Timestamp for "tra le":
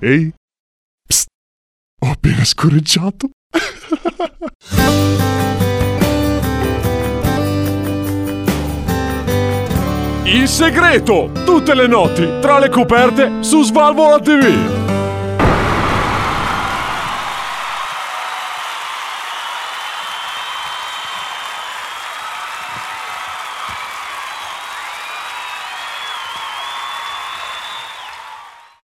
12.40-12.68